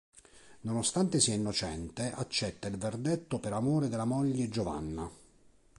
[0.61, 5.07] Nonostante sia innocente, accetta il verdetto per amore della moglie Giovanna.